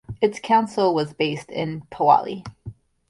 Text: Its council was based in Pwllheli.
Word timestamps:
Its 0.19 0.39
council 0.39 0.95
was 0.95 1.13
based 1.13 1.51
in 1.51 1.81
Pwllheli. 1.91 2.43